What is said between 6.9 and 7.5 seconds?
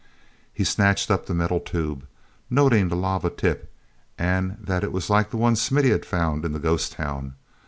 town.